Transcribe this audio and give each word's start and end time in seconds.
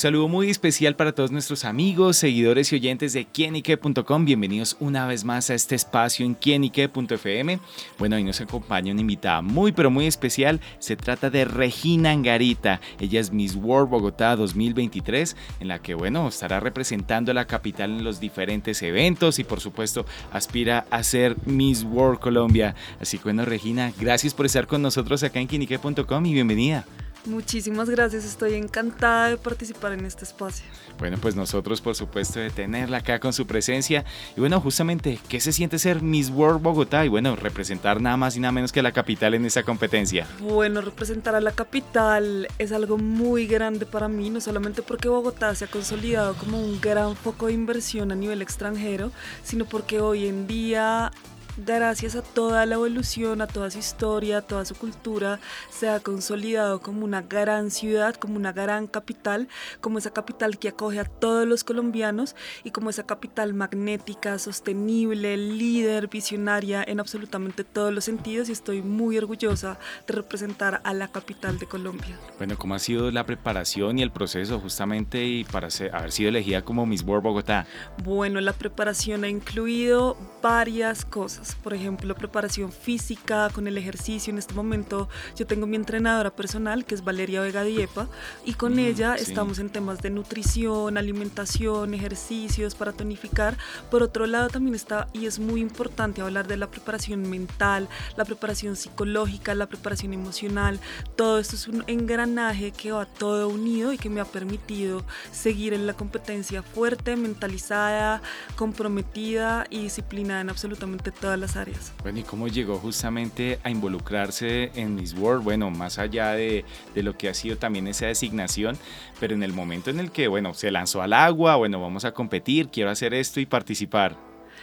saludo 0.00 0.28
muy 0.28 0.48
especial 0.48 0.96
para 0.96 1.12
todos 1.12 1.30
nuestros 1.30 1.66
amigos, 1.66 2.16
seguidores 2.16 2.72
y 2.72 2.76
oyentes 2.76 3.12
de 3.12 3.26
quienique.com. 3.26 4.24
Bienvenidos 4.24 4.78
una 4.80 5.06
vez 5.06 5.24
más 5.24 5.50
a 5.50 5.54
este 5.54 5.74
espacio 5.74 6.24
en 6.24 6.32
quienique.fm. 6.32 7.60
Bueno, 7.98 8.16
hoy 8.16 8.24
nos 8.24 8.40
acompaña 8.40 8.92
una 8.92 9.02
invitada 9.02 9.42
muy, 9.42 9.72
pero 9.72 9.90
muy 9.90 10.06
especial. 10.06 10.60
Se 10.78 10.96
trata 10.96 11.28
de 11.28 11.44
Regina 11.44 12.12
Angarita. 12.12 12.80
Ella 12.98 13.20
es 13.20 13.30
Miss 13.30 13.56
World 13.56 13.90
Bogotá 13.90 14.36
2023, 14.36 15.36
en 15.60 15.68
la 15.68 15.80
que, 15.80 15.92
bueno, 15.92 16.28
estará 16.28 16.60
representando 16.60 17.32
a 17.32 17.34
la 17.34 17.46
capital 17.46 17.90
en 17.90 18.02
los 18.02 18.20
diferentes 18.20 18.80
eventos 18.82 19.38
y, 19.38 19.44
por 19.44 19.60
supuesto, 19.60 20.06
aspira 20.32 20.86
a 20.90 21.02
ser 21.02 21.36
Miss 21.44 21.84
World 21.84 22.20
Colombia. 22.20 22.74
Así 23.00 23.18
que, 23.18 23.24
bueno, 23.24 23.44
Regina, 23.44 23.92
gracias 24.00 24.32
por 24.32 24.46
estar 24.46 24.66
con 24.66 24.80
nosotros 24.80 25.22
acá 25.22 25.40
en 25.40 25.46
quienique.com 25.46 26.24
y 26.24 26.32
bienvenida. 26.32 26.86
Muchísimas 27.26 27.90
gracias, 27.90 28.24
estoy 28.24 28.54
encantada 28.54 29.30
de 29.30 29.36
participar 29.36 29.92
en 29.92 30.06
este 30.06 30.24
espacio. 30.24 30.64
Bueno, 30.98 31.18
pues 31.20 31.36
nosotros 31.36 31.80
por 31.80 31.94
supuesto 31.94 32.40
de 32.40 32.50
tenerla 32.50 32.98
acá 32.98 33.20
con 33.20 33.32
su 33.32 33.46
presencia. 33.46 34.04
Y 34.36 34.40
bueno, 34.40 34.60
justamente, 34.60 35.18
¿qué 35.28 35.40
se 35.40 35.52
siente 35.52 35.78
ser 35.78 36.02
Miss 36.02 36.30
World 36.30 36.62
Bogotá? 36.62 37.04
Y 37.04 37.08
bueno, 37.08 37.36
representar 37.36 38.00
nada 38.00 38.16
más 38.16 38.36
y 38.36 38.40
nada 38.40 38.52
menos 38.52 38.72
que 38.72 38.82
la 38.82 38.92
capital 38.92 39.34
en 39.34 39.44
esa 39.44 39.62
competencia. 39.62 40.26
Bueno, 40.40 40.80
representar 40.80 41.34
a 41.34 41.40
la 41.40 41.52
capital 41.52 42.48
es 42.58 42.72
algo 42.72 42.96
muy 42.96 43.46
grande 43.46 43.86
para 43.86 44.08
mí, 44.08 44.30
no 44.30 44.40
solamente 44.40 44.82
porque 44.82 45.08
Bogotá 45.08 45.54
se 45.54 45.66
ha 45.66 45.68
consolidado 45.68 46.34
como 46.34 46.58
un 46.58 46.80
gran 46.80 47.16
foco 47.16 47.46
de 47.46 47.52
inversión 47.52 48.12
a 48.12 48.14
nivel 48.14 48.40
extranjero, 48.40 49.12
sino 49.44 49.66
porque 49.66 50.00
hoy 50.00 50.26
en 50.26 50.46
día 50.46 51.12
gracias 51.56 52.16
a 52.16 52.22
toda 52.22 52.66
la 52.66 52.76
evolución, 52.76 53.40
a 53.40 53.46
toda 53.46 53.70
su 53.70 53.78
historia, 53.78 54.38
a 54.38 54.42
toda 54.42 54.64
su 54.64 54.74
cultura, 54.74 55.40
se 55.70 55.88
ha 55.88 56.00
consolidado 56.00 56.80
como 56.80 57.04
una 57.04 57.22
gran 57.22 57.70
ciudad, 57.70 58.14
como 58.14 58.36
una 58.36 58.52
gran 58.52 58.86
capital, 58.86 59.48
como 59.80 59.98
esa 59.98 60.10
capital 60.10 60.58
que 60.58 60.68
acoge 60.68 61.00
a 61.00 61.04
todos 61.04 61.46
los 61.46 61.64
colombianos 61.64 62.36
y 62.64 62.70
como 62.70 62.90
esa 62.90 63.04
capital 63.04 63.54
magnética, 63.54 64.38
sostenible, 64.38 65.36
líder, 65.36 66.08
visionaria 66.08 66.84
en 66.86 67.00
absolutamente 67.00 67.64
todos 67.64 67.92
los 67.92 68.04
sentidos 68.04 68.48
y 68.48 68.52
estoy 68.52 68.82
muy 68.82 69.18
orgullosa 69.18 69.78
de 70.06 70.14
representar 70.14 70.80
a 70.84 70.94
la 70.94 71.08
capital 71.08 71.58
de 71.58 71.66
Colombia. 71.66 72.18
Bueno, 72.38 72.56
¿cómo 72.56 72.74
ha 72.74 72.78
sido 72.78 73.10
la 73.10 73.26
preparación 73.26 73.98
y 73.98 74.02
el 74.02 74.10
proceso 74.10 74.60
justamente 74.60 75.24
y 75.24 75.44
para 75.44 75.68
haber 75.92 76.12
sido 76.12 76.28
elegida 76.28 76.62
como 76.62 76.86
Miss 76.86 77.02
World 77.02 77.24
Bogotá? 77.24 77.66
Bueno, 78.02 78.40
la 78.40 78.52
preparación 78.52 79.24
ha 79.24 79.28
incluido 79.28 80.16
varias 80.42 81.04
cosas 81.04 81.39
por 81.62 81.74
ejemplo, 81.74 82.14
preparación 82.14 82.72
física 82.72 83.50
con 83.52 83.66
el 83.66 83.78
ejercicio. 83.78 84.30
En 84.30 84.38
este 84.38 84.54
momento 84.54 85.08
yo 85.36 85.46
tengo 85.46 85.66
mi 85.66 85.76
entrenadora 85.76 86.30
personal, 86.30 86.84
que 86.84 86.94
es 86.94 87.04
Valeria 87.04 87.40
Vega 87.40 87.64
Diepa, 87.64 88.08
y 88.44 88.54
con 88.54 88.74
mm, 88.74 88.78
ella 88.80 89.14
estamos 89.14 89.58
en 89.58 89.70
temas 89.70 90.02
de 90.02 90.10
nutrición, 90.10 90.96
alimentación, 90.98 91.94
ejercicios 91.94 92.74
para 92.74 92.92
tonificar. 92.92 93.56
Por 93.90 94.02
otro 94.02 94.26
lado, 94.26 94.48
también 94.48 94.74
está, 94.74 95.08
y 95.12 95.26
es 95.26 95.38
muy 95.38 95.60
importante 95.60 96.20
hablar 96.20 96.46
de 96.46 96.56
la 96.56 96.70
preparación 96.70 97.28
mental, 97.28 97.88
la 98.16 98.24
preparación 98.24 98.76
psicológica, 98.76 99.54
la 99.54 99.66
preparación 99.66 100.14
emocional. 100.14 100.80
Todo 101.16 101.38
esto 101.38 101.56
es 101.56 101.68
un 101.68 101.84
engranaje 101.86 102.72
que 102.72 102.92
va 102.92 103.06
todo 103.06 103.48
unido 103.48 103.92
y 103.92 103.98
que 103.98 104.10
me 104.10 104.20
ha 104.20 104.24
permitido 104.24 105.04
seguir 105.32 105.74
en 105.74 105.86
la 105.86 105.94
competencia 105.94 106.62
fuerte, 106.62 107.16
mentalizada, 107.16 108.22
comprometida 108.56 109.66
y 109.70 109.82
disciplinada 109.82 110.40
en 110.40 110.50
absolutamente 110.50 111.10
todas 111.30 111.38
las 111.38 111.56
áreas. 111.56 111.92
Bueno, 112.02 112.18
¿y 112.18 112.22
cómo 112.24 112.48
llegó 112.48 112.76
justamente 112.78 113.60
a 113.62 113.70
involucrarse 113.70 114.72
en 114.74 114.96
Miss 114.96 115.14
World? 115.14 115.44
Bueno, 115.44 115.70
más 115.70 116.00
allá 116.00 116.32
de, 116.32 116.64
de, 116.92 117.02
lo 117.04 117.16
que 117.16 117.28
ha 117.28 117.34
sido 117.34 117.56
también 117.56 117.86
esa 117.86 118.06
designación, 118.06 118.76
pero 119.20 119.34
en 119.34 119.44
el 119.44 119.52
momento 119.52 119.90
en 119.90 120.00
el 120.00 120.10
que, 120.10 120.26
bueno, 120.26 120.54
se 120.54 120.72
lanzó 120.72 121.02
al 121.02 121.12
agua, 121.12 121.54
bueno, 121.54 121.80
vamos 121.80 122.04
a 122.04 122.12
competir, 122.12 122.68
quiero 122.70 122.90
hacer 122.90 123.14
esto 123.14 123.38
y 123.38 123.46
participar. 123.46 124.16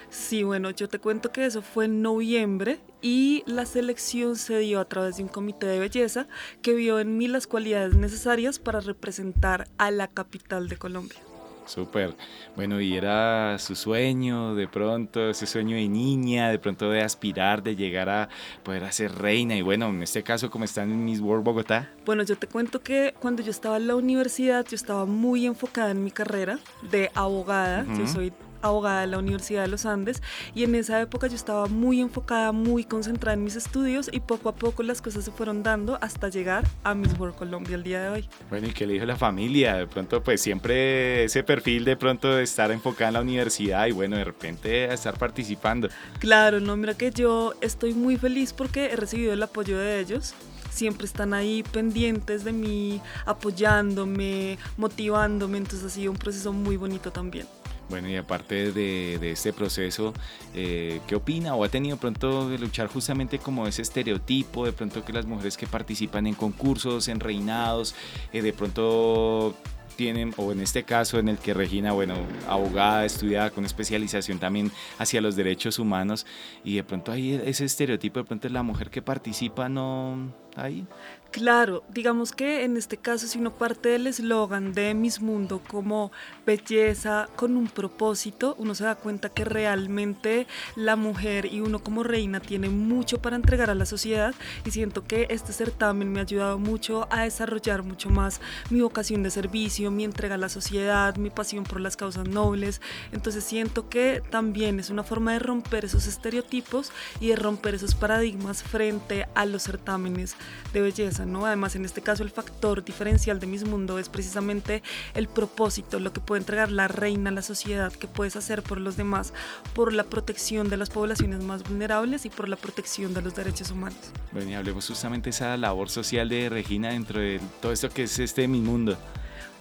Sí, 0.10 0.44
bueno, 0.44 0.72
yo 0.72 0.90
te 0.90 1.00
cuento 1.00 1.32
que 1.32 1.46
eso 1.46 1.62
fue 1.62 1.86
en 1.86 2.02
noviembre 2.02 2.82
y 3.02 3.44
la 3.46 3.66
selección 3.66 4.36
se 4.36 4.60
dio 4.60 4.82
a 4.82 4.86
través 4.90 5.16
de 5.16 5.24
un 5.24 5.30
comité 5.30 5.68
de 5.68 5.80
belleza 5.80 6.28
que 6.62 6.74
vio 6.74 7.00
en 7.00 7.18
mí 7.18 7.30
las 7.30 7.48
cualidades 7.48 7.96
necesarias 7.96 8.60
para 8.60 8.82
representar 8.82 9.70
a 9.78 9.90
la 9.90 10.10
capital 10.10 10.68
de 10.68 10.76
Colombia. 10.76 11.20
Súper. 11.68 12.16
Bueno, 12.56 12.82
y 12.82 12.96
era 12.96 13.60
su 13.60 13.76
sueño, 13.76 14.56
de 14.56 14.68
pronto, 14.68 15.30
ese 15.30 15.46
sueño 15.46 15.76
de 15.76 15.88
niña, 15.88 16.50
de 16.50 16.60
pronto 16.60 16.90
de 16.90 17.02
aspirar, 17.02 17.62
de 17.62 17.76
llegar 17.76 18.10
a 18.10 18.30
poder 18.64 18.92
ser 18.92 19.14
reina. 19.14 19.56
Y 19.56 19.62
bueno, 19.62 19.90
en 19.90 20.02
este 20.02 20.24
caso, 20.24 20.50
como 20.50 20.66
están 20.66 20.90
en 20.92 21.06
Miss 21.06 21.20
World 21.20 21.44
Bogotá. 21.44 21.90
Bueno, 22.06 22.24
yo 22.24 22.38
te 22.38 22.48
cuento 22.48 22.82
que 22.82 23.14
cuando 23.20 23.44
yo 23.44 23.52
estaba 23.52 23.78
en 23.78 23.88
la 23.88 23.96
universidad, 23.96 24.66
yo 24.66 24.76
estaba 24.76 25.06
muy 25.06 25.46
enfocada 25.46 25.92
en 25.92 26.04
mi 26.04 26.12
carrera 26.12 26.60
de 26.90 27.12
abogada. 27.14 27.86
Yo 27.98 28.08
soy 28.08 28.32
abogada 28.62 29.02
de 29.02 29.08
la 29.08 29.18
Universidad 29.18 29.64
de 29.64 29.68
los 29.68 29.86
Andes 29.86 30.22
y 30.54 30.64
en 30.64 30.76
esa 30.76 31.02
época 31.02 31.28
yo 31.28 31.36
estaba 31.36 31.68
muy 31.68 32.02
enfocada, 32.02 32.52
muy 32.52 32.84
concentrada 32.84 33.34
en 33.34 33.44
mis 33.44 33.56
estudios 33.56 34.10
y 34.12 34.20
poco 34.20 34.50
a 34.50 34.56
poco 34.56 34.84
las 34.84 35.02
cosas 35.02 35.26
se 35.26 35.32
fueron 35.32 35.64
dando 35.64 35.98
hasta 36.02 36.30
llegar 36.30 36.66
a 36.84 36.94
Miss 36.94 37.18
World 37.20 37.36
Colombia 37.36 37.76
el 37.76 37.84
día 37.84 38.02
de 38.02 38.10
hoy. 38.10 38.30
Bueno, 38.50 38.68
¿y 38.68 38.72
qué 38.72 38.86
le 38.86 38.94
dijo 38.94 39.06
la 39.06 39.16
familia? 39.16 39.76
De 39.76 39.88
pronto, 39.88 40.24
pues 40.24 40.42
siempre 40.42 41.24
ese 41.24 41.44
perfil 41.44 41.86
de 41.86 41.98
pronto 41.98 42.36
de 42.36 42.44
estar 42.44 42.72
enfocada 42.72 43.10
en 43.10 43.14
la 43.14 43.22
universidad 43.22 43.88
y 43.88 43.92
bueno, 43.92 44.18
de 44.18 44.24
repente 44.24 44.94
estar 44.94 45.18
participando. 45.18 45.90
Claro, 46.20 46.60
no, 46.60 46.76
mira 46.78 46.96
que 46.96 47.12
yo 47.12 47.54
estoy 47.62 47.94
muy 47.94 48.18
feliz 48.18 48.54
porque 48.54 48.86
he 48.86 48.96
recibido 48.96 49.34
el 49.34 49.44
apoyo 49.44 49.78
de 49.78 50.00
ellos 50.00 50.36
siempre 50.78 51.08
están 51.08 51.34
ahí 51.34 51.64
pendientes 51.64 52.44
de 52.44 52.54
mí, 52.54 53.02
apoyándome, 53.26 54.60
motivándome, 54.78 55.58
entonces 55.58 55.84
ha 55.86 55.90
sido 55.90 56.12
un 56.12 56.18
proceso 56.18 56.54
muy 56.54 56.78
bonito 56.78 57.12
también. 57.12 57.48
Bueno, 57.90 58.10
y 58.10 58.18
aparte 58.18 58.74
de, 58.74 59.32
este 59.32 59.54
proceso, 59.54 60.14
eh, 60.54 61.00
¿qué 61.08 61.16
opina 61.16 61.56
o 61.56 61.64
ha 61.64 61.70
tenido 61.70 61.96
pronto 61.98 62.50
de 62.50 62.60
luchar 62.60 62.88
justamente 62.88 63.40
como 63.40 63.66
ese 63.66 63.82
estereotipo, 63.82 64.66
de 64.66 64.74
pronto 64.74 65.06
que 65.06 65.14
las 65.14 65.26
mujeres 65.26 65.56
que 65.56 65.68
participan 65.68 66.28
en 66.28 66.34
concursos, 66.34 67.08
en 67.08 67.22
reinados, 67.22 67.96
eh, 68.34 68.42
de 68.42 68.52
pronto 68.52 69.56
tienen, 69.96 70.34
o 70.38 70.52
en 70.52 70.60
este 70.60 70.84
caso 70.84 71.18
en 71.18 71.30
el 71.30 71.38
que 71.38 71.54
Regina, 71.54 71.94
bueno, 71.94 72.16
abogada, 72.48 73.06
estudiada 73.06 73.52
con 73.52 73.66
especialización 73.66 74.38
también 74.38 74.72
hacia 75.00 75.22
los 75.22 75.36
derechos 75.36 75.80
humanos, 75.80 76.26
y 76.66 76.76
de 76.76 76.84
pronto 76.84 77.14
hay 77.14 77.42
ese 77.46 77.66
estereotipo, 77.66 78.20
de 78.20 78.26
pronto 78.26 78.50
la 78.50 78.64
mujer 78.64 78.90
que 78.90 79.02
participa 79.02 79.70
no 79.70 80.34
ahí. 80.58 80.86
Claro, 81.32 81.84
digamos 81.90 82.32
que 82.32 82.64
en 82.64 82.78
este 82.78 82.98
caso, 82.98 83.28
si 83.28 83.38
uno 83.38 83.54
parte 83.54 83.90
del 83.90 84.08
eslogan 84.08 84.74
de 84.74 84.94
Miss 84.94 85.22
Mundo 85.22 85.62
como 85.68 86.12
belleza 86.46 87.28
con 87.36 87.58
un 87.58 87.68
propósito, 87.68 88.56
uno 88.58 88.74
se 88.74 88.86
da 88.86 88.96
cuenta 88.96 89.30
que 89.30 89.44
realmente 89.44 90.48
la 90.76 90.96
mujer 90.96 91.46
y 91.46 91.60
uno 91.60 91.80
como 91.80 92.04
reina 92.04 92.40
tiene 92.40 92.70
mucho 92.70 93.22
para 93.22 93.36
entregar 93.36 93.70
a 93.70 93.76
la 93.76 93.86
sociedad 93.86 94.34
y 94.66 94.72
siento 94.72 95.06
que 95.06 95.28
este 95.30 95.52
certamen 95.52 96.12
me 96.12 96.20
ha 96.20 96.24
ayudado 96.24 96.58
mucho 96.60 97.08
a 97.12 97.24
desarrollar 97.24 97.84
mucho 97.84 98.10
más 98.10 98.40
mi 98.70 98.80
vocación 98.80 99.22
de 99.22 99.30
servicio, 99.30 99.92
mi 99.92 100.06
entrega 100.06 100.36
a 100.36 100.40
la 100.40 100.50
sociedad, 100.50 101.18
mi 101.18 101.30
pasión 101.30 101.66
por 101.66 101.82
las 101.82 101.98
causas 101.98 102.28
nobles. 102.28 102.82
Entonces 103.12 103.44
siento 103.44 103.90
que 103.90 104.24
también 104.32 104.80
es 104.80 104.90
una 104.90 105.04
forma 105.04 105.34
de 105.34 105.40
romper 105.40 105.86
esos 105.86 106.08
estereotipos 106.08 106.92
y 107.20 107.28
de 107.28 107.36
romper 107.36 107.76
esos 107.76 107.96
paradigmas 107.96 108.64
frente 108.64 109.28
a 109.36 109.46
los 109.46 109.64
certámenes 109.64 110.36
de 110.74 110.82
belleza 110.82 111.26
Además, 111.46 111.76
en 111.76 111.86
este 111.86 112.02
caso, 112.02 112.24
el 112.24 112.30
factor 112.30 112.84
diferencial 112.84 113.40
de 113.40 113.48
Miss 113.48 113.64
Mundo 113.64 114.00
es 114.00 114.10
precisamente 114.10 114.84
el 115.14 115.28
propósito, 115.28 116.00
lo 116.00 116.12
que 116.14 116.20
puede 116.20 116.42
entregar 116.42 116.72
la 116.72 116.88
reina 116.88 117.30
a 117.30 117.34
la 117.34 117.42
sociedad, 117.42 117.92
que 117.92 118.08
puedes 118.08 118.36
hacer 118.36 118.64
por 118.64 118.80
los 118.80 118.98
demás, 118.98 119.34
por 119.74 119.94
la 119.94 120.04
protección 120.04 120.70
de 120.70 120.78
las 120.78 120.90
poblaciones 120.90 121.44
más 121.44 121.64
vulnerables 121.64 122.26
y 122.26 122.30
por 122.30 122.50
la 122.50 122.56
protección 122.56 123.14
de 123.14 123.22
los 123.22 123.36
derechos 123.36 123.72
humanos. 123.72 124.00
Bueno, 124.32 124.50
y 124.50 124.54
hablemos 124.54 124.88
justamente 124.88 125.26
de 125.26 125.32
esa 125.32 125.58
labor 125.58 125.90
social 125.90 126.30
de 126.30 126.50
Regina 126.50 126.90
dentro 126.90 127.20
de 127.20 127.40
todo 127.62 127.72
esto 127.72 127.90
que 127.90 128.04
es 128.04 128.20
este 128.20 128.48
Miss 128.48 128.64
Mundo. 128.64 128.98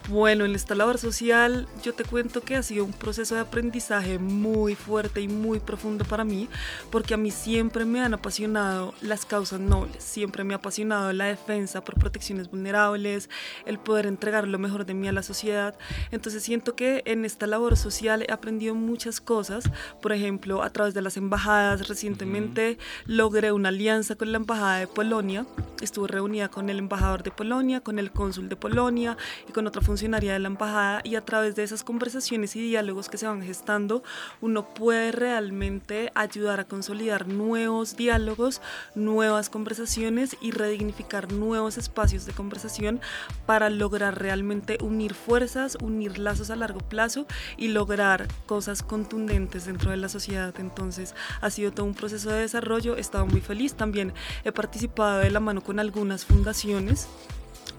Bueno, 0.09 0.45
en 0.45 0.55
esta 0.55 0.77
labor 0.77 0.99
social 0.99 1.67
yo 1.83 1.93
te 1.93 2.05
cuento 2.05 2.41
que 2.41 2.55
ha 2.55 2.63
sido 2.63 2.85
un 2.85 2.93
proceso 2.93 3.35
de 3.35 3.41
aprendizaje 3.41 4.21
muy 4.21 4.77
fuerte 4.77 5.21
y 5.21 5.27
muy 5.27 5.59
profundo 5.59 6.05
para 6.05 6.23
mí, 6.23 6.49
porque 6.93 7.15
a 7.15 7.17
mí 7.17 7.33
siempre 7.33 7.85
me 7.85 8.01
han 8.01 8.15
apasionado 8.15 8.95
las 9.01 9.27
causas 9.27 9.59
nobles, 9.59 10.05
siempre 10.05 10.45
me 10.45 10.55
ha 10.55 10.59
apasionado 10.59 11.13
la 11.13 11.25
defensa 11.25 11.83
por 11.83 11.99
protecciones 11.99 12.49
vulnerables, 12.49 13.29
el 13.65 13.81
poder 13.81 14.07
entregar 14.07 14.47
lo 14.47 14.61
mejor 14.61 14.87
de 14.87 14.95
mí 14.95 15.09
a 15.09 15.13
la 15.13 15.25
sociedad. 15.25 15.77
Entonces 16.13 16.45
siento 16.45 16.77
que 16.77 17.03
en 17.05 17.25
esta 17.25 17.49
labor 17.49 17.77
social 17.77 18.25
he 18.29 18.33
aprendido 18.33 18.77
muchas 18.77 19.21
cosas, 19.21 19.65
por 20.01 20.13
ejemplo, 20.13 20.63
a 20.63 20.71
través 20.71 20.95
de 20.95 21.03
las 21.03 21.17
embajadas. 21.17 21.89
Recientemente 21.89 22.79
logré 23.07 23.51
una 23.51 23.71
alianza 23.71 24.15
con 24.15 24.31
la 24.31 24.39
Embajada 24.39 24.79
de 24.79 24.87
Polonia, 24.87 25.47
estuve 25.81 26.09
reunida 26.09 26.49
con 26.49 26.71
el 26.71 26.79
embajador 26.79 27.23
de 27.23 27.31
Polonia, 27.31 27.81
con 27.81 27.99
el 27.99 28.11
cónsul 28.13 28.49
de 28.49 28.57
Polonia 28.57 29.17
y 29.49 29.53
con 29.53 29.67
otra 29.67 29.83
funcionaria 29.83 30.33
de 30.33 30.39
la 30.39 30.49
embajada 30.49 31.01
y 31.05 31.17
a 31.17 31.25
través 31.25 31.57
de 31.57 31.63
esas 31.63 31.85
conversaciones 31.85 32.57
y 32.57 32.61
diálogos 32.61 33.09
que 33.09 33.19
se 33.19 33.27
van 33.27 33.43
gestando, 33.43 34.03
uno 34.41 34.75
puede 34.75 35.13
realmente 35.13 36.11
ayudar 36.15 36.61
a 36.61 36.65
consolidar 36.65 37.29
nuevos 37.29 37.97
diálogos, 37.97 38.61
nuevas 38.95 39.51
conversaciones 39.51 40.37
y 40.41 40.51
redignificar 40.51 41.33
nuevos 41.33 41.79
espacios 41.79 42.27
de 42.27 42.33
conversación 42.33 43.01
para 43.47 43.71
lograr 43.71 44.21
realmente 44.21 44.79
unir 44.83 45.15
fuerzas, 45.15 45.77
unir 45.81 46.19
lazos 46.19 46.51
a 46.51 46.57
largo 46.57 46.81
plazo 46.81 47.27
y 47.57 47.69
lograr 47.69 48.29
cosas 48.47 48.83
contundentes 48.83 49.67
dentro 49.67 49.91
de 49.91 49.97
la 49.97 50.09
sociedad. 50.09 50.55
Entonces 50.59 51.15
ha 51.41 51.51
sido 51.51 51.73
todo 51.73 51.87
un 51.87 51.95
proceso 51.95 52.31
de 52.31 52.41
desarrollo, 52.41 52.97
he 52.97 53.01
estado 53.01 53.27
muy 53.27 53.41
feliz, 53.41 53.75
también 53.75 54.13
he 54.45 54.53
participado 54.53 55.19
de 55.21 55.31
la 55.31 55.41
mano 55.41 55.63
con 55.67 55.81
algunas 55.81 56.25
fundaciones 56.25 57.09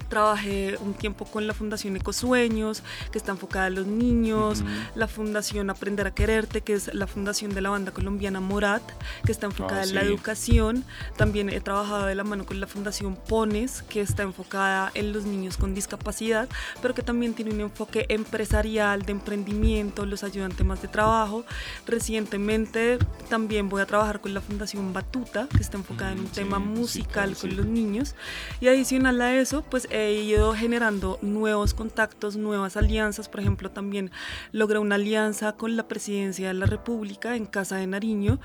Trabajé 0.09 0.77
un 0.79 0.93
tiempo 0.93 1.25
con 1.25 1.47
la 1.47 1.53
Fundación 1.53 1.95
Ecosueños, 1.95 2.83
que 3.11 3.17
está 3.17 3.31
enfocada 3.31 3.67
en 3.67 3.75
los 3.75 3.87
niños, 3.87 4.63
la 4.95 5.07
Fundación 5.07 5.69
Aprender 5.69 6.07
a 6.07 6.11
Quererte, 6.13 6.61
que 6.61 6.73
es 6.73 6.93
la 6.93 7.07
fundación 7.07 7.53
de 7.53 7.61
la 7.61 7.69
banda 7.69 7.91
colombiana 7.91 8.39
Morat, 8.39 8.83
que 9.25 9.31
está 9.31 9.45
enfocada 9.47 9.81
oh, 9.81 9.83
en 9.83 9.95
la 9.95 10.01
educación. 10.01 10.85
También 11.17 11.49
he 11.49 11.59
trabajado 11.59 12.05
de 12.05 12.15
la 12.15 12.23
mano 12.23 12.45
con 12.45 12.59
la 12.59 12.67
Fundación 12.67 13.15
Pones, 13.15 13.83
que 13.83 14.01
está 14.01 14.23
enfocada 14.23 14.91
en 14.93 15.13
los 15.13 15.25
niños 15.25 15.57
con 15.57 15.73
discapacidad, 15.73 16.47
pero 16.81 16.93
que 16.93 17.01
también 17.01 17.33
tiene 17.33 17.51
un 17.51 17.61
enfoque 17.61 18.05
empresarial, 18.09 19.03
de 19.03 19.11
emprendimiento, 19.11 20.05
los 20.05 20.23
ayudan 20.23 20.51
temas 20.51 20.81
de 20.81 20.87
trabajo. 20.87 21.45
Recientemente 21.85 22.99
también 23.29 23.69
voy 23.69 23.81
a 23.81 23.85
trabajar 23.85 24.21
con 24.21 24.33
la 24.33 24.41
Fundación 24.41 24.93
Batuta, 24.93 25.47
que 25.49 25.61
está 25.61 25.77
enfocada 25.77 26.11
en 26.11 26.19
un 26.19 26.25
mm, 26.25 26.29
tema 26.29 26.59
musical 26.59 27.35
con 27.35 27.55
los 27.55 27.65
niños. 27.65 28.15
Y 28.61 28.67
adicional 28.67 29.21
a 29.21 29.35
eso, 29.35 29.63
pues 29.63 29.87
he 29.97 30.13
ido 30.13 30.53
generando 30.53 31.17
nuevos 31.21 31.73
contactos, 31.73 32.37
nuevas 32.37 32.77
alianzas. 32.77 33.29
Por 33.29 33.39
ejemplo, 33.39 33.71
también 33.71 34.11
logré 34.51 34.79
una 34.79 34.95
alianza 34.95 35.53
con 35.53 35.75
la 35.75 35.87
presidencia 35.87 36.47
de 36.47 36.53
la 36.53 36.65
República 36.65 37.35
en 37.35 37.45
Casa 37.45 37.77
de 37.77 37.87
Nariño 37.87 38.39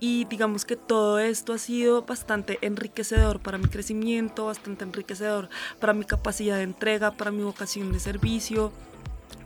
y 0.00 0.24
digamos 0.24 0.64
que 0.64 0.76
todo 0.76 1.18
esto 1.18 1.52
ha 1.52 1.58
sido 1.58 2.02
bastante 2.02 2.58
enriquecedor 2.62 3.40
para 3.40 3.58
mi 3.58 3.66
crecimiento, 3.66 4.46
bastante 4.46 4.84
enriquecedor 4.84 5.48
para 5.80 5.92
mi 5.92 6.04
capacidad 6.04 6.56
de 6.56 6.64
entrega, 6.64 7.12
para 7.12 7.30
mi 7.30 7.42
vocación 7.42 7.92
de 7.92 8.00
servicio 8.00 8.72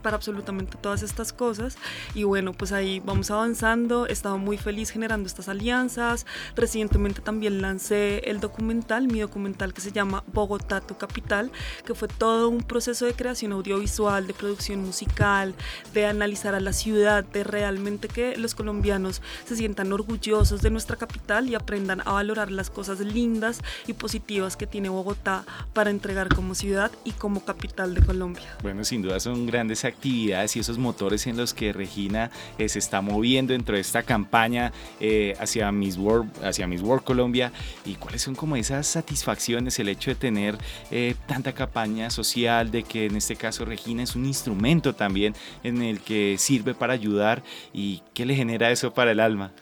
para 0.03 0.17
absolutamente 0.17 0.77
todas 0.81 1.03
estas 1.03 1.33
cosas. 1.33 1.77
Y 2.15 2.25
bueno, 2.25 2.53
pues 2.53 2.73
ahí 2.73 3.01
vamos 3.05 3.31
avanzando. 3.31 4.07
He 4.07 4.13
estado 4.13 4.39
muy 4.39 4.59
feliz 4.59 4.91
generando 4.91 5.27
estas 5.27 5.49
alianzas. 5.49 6.27
Recientemente 6.55 7.21
también 7.21 7.61
lancé 7.61 8.19
el 8.31 8.41
documental, 8.41 9.09
mi 9.09 9.21
documental 9.21 9.75
que 9.75 9.81
se 9.81 9.93
llama 9.93 10.25
Bogotá, 10.33 10.81
tu 10.81 10.97
capital, 10.97 11.51
que 11.85 11.95
fue 11.95 12.09
todo 12.09 12.49
un 12.49 12.63
proceso 12.63 13.07
de 13.07 13.15
creación 13.15 13.53
audiovisual, 13.53 14.27
de 14.27 14.35
producción 14.35 14.81
musical, 14.81 15.55
de 15.95 16.07
analizar 16.07 16.55
a 16.55 16.61
la 16.61 16.73
ciudad, 16.73 17.25
de 17.25 17.45
realmente 17.45 18.09
que 18.09 18.37
los 18.37 18.55
colombianos 18.55 19.23
se 19.45 19.57
sientan 19.57 19.93
orgullosos 19.93 20.63
de 20.63 20.71
nuestra 20.71 20.97
capital 20.97 21.49
y 21.49 21.55
aprendan 21.55 22.01
a 22.01 22.13
valorar 22.13 22.51
las 22.51 22.71
cosas 22.71 23.01
lindas 23.01 23.61
y 23.87 23.93
positivas 23.93 24.57
que 24.57 24.67
tiene 24.67 24.89
Bogotá 24.89 25.45
para 25.73 25.91
entregar 25.91 26.35
como 26.35 26.55
ciudad 26.55 26.91
y 27.05 27.13
como 27.13 27.45
capital 27.45 27.95
de 27.95 28.05
Colombia. 28.05 28.57
Bueno, 28.63 28.85
sin 28.85 29.03
duda 29.03 29.21
son 29.21 29.47
grandes 29.47 29.76
actividades 29.85 30.57
y 30.57 30.61
esos 30.61 30.79
motores 30.79 31.27
en 31.27 31.37
los 31.37 31.55
que 31.55 31.73
Regina 31.73 32.31
eh, 32.59 32.69
se 32.69 32.79
está 32.79 33.01
moviendo 33.01 33.53
dentro 33.53 33.75
de 33.75 33.81
esta 33.81 34.03
campaña 34.03 34.73
eh, 35.01 35.35
hacia, 35.39 35.71
Miss 35.73 35.97
World, 35.97 36.31
hacia 36.45 36.67
Miss 36.67 36.83
World 36.83 37.05
Colombia 37.05 37.53
y 37.85 37.95
cuáles 37.95 38.23
son 38.23 38.35
como 38.35 38.57
esas 38.57 38.87
satisfacciones, 38.87 39.79
el 39.79 39.89
hecho 39.89 40.11
de 40.11 40.17
tener 40.17 40.59
eh, 40.91 41.15
tanta 41.27 41.53
campaña 41.53 42.11
social, 42.11 42.71
de 42.71 42.83
que 42.83 43.07
en 43.07 43.17
este 43.17 43.37
caso 43.37 43.65
Regina 43.65 44.03
es 44.03 44.17
un 44.17 44.27
instrumento 44.27 44.95
también 44.95 45.35
en 45.63 45.83
el 45.83 46.01
que 46.01 46.37
sirve 46.39 46.75
para 46.75 46.93
ayudar 46.93 47.43
y 47.73 48.03
qué 48.15 48.27
le 48.27 48.35
genera 48.35 48.71
eso 48.71 48.93
para 48.95 49.13
el 49.13 49.21
alma. 49.21 49.53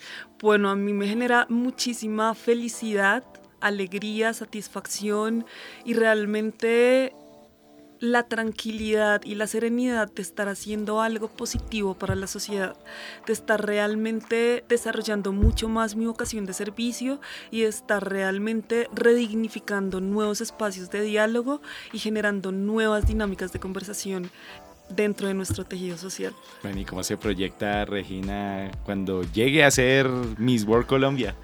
Bueno, 0.41 0.71
a 0.71 0.77
mí 0.77 0.93
me 0.93 1.09
genera 1.09 1.47
muchísima 1.49 2.35
felicidad 2.35 3.25
alegría, 3.65 4.35
satisfacción 4.35 5.47
y 5.87 5.95
realmente 5.95 7.15
la 8.05 8.25
tranquilidad 8.25 9.23
y 9.25 9.35
la 9.35 9.47
serenidad 9.47 10.13
de 10.13 10.21
estar 10.21 10.49
haciendo 10.49 11.01
algo 11.01 11.29
positivo 11.29 11.95
para 11.95 12.15
la 12.15 12.27
sociedad, 12.27 12.77
de 13.27 13.33
estar 13.33 13.65
realmente 13.65 14.63
desarrollando 14.69 15.33
mucho 15.33 15.71
más 15.71 15.97
mi 15.97 16.05
vocación 16.05 16.45
de 16.45 16.53
servicio 16.53 17.19
y 17.51 17.63
de 17.63 17.69
estar 17.69 18.07
realmente 18.07 18.89
redignificando 18.95 20.03
nuevos 20.03 20.43
espacios 20.43 20.91
de 20.91 21.01
diálogo 21.01 21.63
y 21.95 21.99
generando 21.99 22.53
nuevas 22.53 23.07
dinámicas 23.07 23.55
de 23.55 23.61
conversación 23.61 24.31
dentro 24.91 25.29
de 25.29 25.33
nuestro 25.33 25.65
tejido 25.65 25.97
social. 25.97 26.35
Bueno, 26.63 26.81
¿y 26.81 26.85
cómo 26.85 27.03
se 27.03 27.17
proyecta 27.17 27.87
Regina 27.87 28.71
cuando 28.85 29.23
llegue 29.23 29.65
a 29.65 29.71
ser 29.71 30.07
Miss 30.37 30.65
World 30.65 30.87
Colombia? 30.87 31.35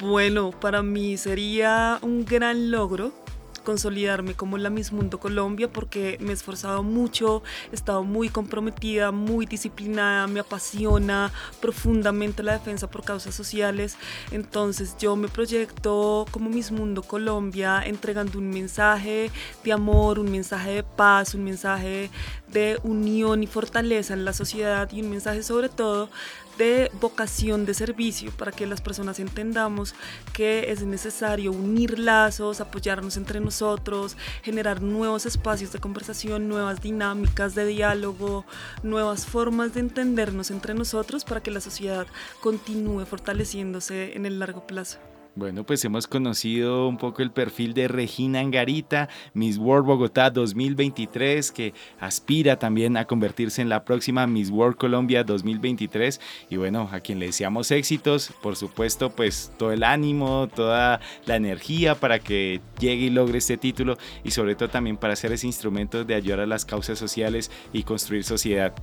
Bueno, 0.00 0.52
para 0.52 0.82
mí 0.82 1.18
sería 1.18 1.98
un 2.00 2.24
gran 2.24 2.70
logro 2.70 3.12
consolidarme 3.68 4.32
como 4.32 4.56
la 4.56 4.70
Miss 4.70 4.92
Mundo 4.92 5.20
Colombia 5.20 5.70
porque 5.70 6.16
me 6.22 6.30
he 6.30 6.32
esforzado 6.32 6.82
mucho, 6.82 7.42
he 7.70 7.74
estado 7.74 8.02
muy 8.02 8.30
comprometida, 8.30 9.12
muy 9.12 9.44
disciplinada, 9.44 10.26
me 10.26 10.40
apasiona 10.40 11.30
profundamente 11.60 12.42
la 12.42 12.52
defensa 12.54 12.88
por 12.88 13.04
causas 13.04 13.34
sociales. 13.34 13.98
Entonces 14.30 14.96
yo 14.98 15.16
me 15.16 15.28
proyecto 15.28 16.24
como 16.30 16.48
Miss 16.48 16.72
Mundo 16.72 17.02
Colombia 17.02 17.82
entregando 17.84 18.38
un 18.38 18.48
mensaje 18.48 19.30
de 19.62 19.72
amor, 19.74 20.18
un 20.18 20.30
mensaje 20.30 20.70
de 20.76 20.82
paz, 20.82 21.34
un 21.34 21.44
mensaje 21.44 22.08
de 22.52 22.78
unión 22.82 23.42
y 23.42 23.46
fortaleza 23.46 24.14
en 24.14 24.24
la 24.24 24.32
sociedad 24.32 24.90
y 24.92 25.02
un 25.02 25.10
mensaje 25.10 25.42
sobre 25.42 25.68
todo 25.68 26.10
de 26.56 26.90
vocación 27.00 27.64
de 27.64 27.72
servicio 27.72 28.32
para 28.32 28.50
que 28.50 28.66
las 28.66 28.80
personas 28.80 29.20
entendamos 29.20 29.94
que 30.32 30.72
es 30.72 30.82
necesario 30.82 31.52
unir 31.52 31.98
lazos, 31.98 32.60
apoyarnos 32.60 33.16
entre 33.16 33.38
nosotros, 33.40 34.16
generar 34.42 34.82
nuevos 34.82 35.24
espacios 35.24 35.72
de 35.72 35.78
conversación, 35.78 36.48
nuevas 36.48 36.82
dinámicas 36.82 37.54
de 37.54 37.64
diálogo, 37.64 38.44
nuevas 38.82 39.24
formas 39.24 39.74
de 39.74 39.80
entendernos 39.80 40.50
entre 40.50 40.74
nosotros 40.74 41.24
para 41.24 41.42
que 41.42 41.52
la 41.52 41.60
sociedad 41.60 42.06
continúe 42.40 43.06
fortaleciéndose 43.06 44.16
en 44.16 44.26
el 44.26 44.40
largo 44.40 44.66
plazo. 44.66 44.98
Bueno, 45.34 45.64
pues 45.64 45.84
hemos 45.84 46.08
conocido 46.08 46.88
un 46.88 46.96
poco 46.96 47.22
el 47.22 47.30
perfil 47.30 47.72
de 47.72 47.86
Regina 47.86 48.40
Angarita, 48.40 49.08
Miss 49.34 49.56
World 49.56 49.86
Bogotá 49.86 50.30
2023, 50.30 51.52
que 51.52 51.74
aspira 52.00 52.58
también 52.58 52.96
a 52.96 53.04
convertirse 53.04 53.62
en 53.62 53.68
la 53.68 53.84
próxima 53.84 54.26
Miss 54.26 54.50
World 54.50 54.76
Colombia 54.76 55.22
2023. 55.22 56.20
Y 56.50 56.56
bueno, 56.56 56.88
a 56.90 57.00
quien 57.00 57.20
le 57.20 57.26
deseamos 57.26 57.70
éxitos, 57.70 58.32
por 58.42 58.56
supuesto, 58.56 59.10
pues 59.10 59.52
todo 59.56 59.70
el 59.70 59.84
ánimo, 59.84 60.48
toda 60.48 61.00
la 61.24 61.36
energía 61.36 61.94
para 61.94 62.18
que 62.18 62.60
llegue 62.80 63.06
y 63.06 63.10
logre 63.10 63.38
este 63.38 63.56
título 63.56 63.96
y 64.24 64.32
sobre 64.32 64.56
todo 64.56 64.68
también 64.68 64.96
para 64.96 65.14
ser 65.14 65.30
ese 65.30 65.46
instrumento 65.46 66.04
de 66.04 66.16
ayudar 66.16 66.40
a 66.40 66.46
las 66.46 66.64
causas 66.64 66.98
sociales 66.98 67.50
y 67.72 67.84
construir 67.84 68.24
sociedad. 68.24 68.74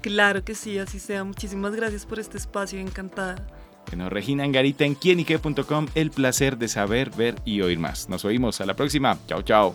Claro 0.00 0.44
que 0.44 0.54
sí, 0.54 0.78
así 0.78 1.00
sea. 1.00 1.24
Muchísimas 1.24 1.74
gracias 1.74 2.06
por 2.06 2.20
este 2.20 2.38
espacio, 2.38 2.78
encantada. 2.78 3.44
Bueno, 3.90 4.10
Regina 4.10 4.44
Angarita 4.44 4.84
en 4.84 4.94
quienique.com, 4.94 5.86
el 5.94 6.10
placer 6.10 6.58
de 6.58 6.68
saber, 6.68 7.10
ver 7.10 7.36
y 7.44 7.60
oír 7.62 7.78
más. 7.78 8.08
Nos 8.08 8.24
oímos 8.24 8.60
a 8.60 8.66
la 8.66 8.74
próxima. 8.74 9.18
Chao, 9.26 9.42
chao. 9.42 9.74